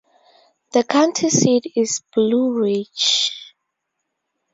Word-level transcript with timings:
The 0.71 0.83
county 0.83 1.29
seat 1.29 1.73
is 1.75 2.01
Blue 2.15 2.59
Ridge. 2.59 3.53